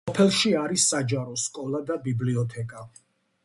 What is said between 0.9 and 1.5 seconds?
საჯარო